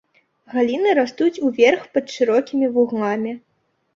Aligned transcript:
Галіны 0.53 0.93
растуць 0.99 1.41
ўверх 1.49 1.85
пад 1.97 2.05
шырокімі 2.15 2.67
вугламі. 2.79 3.37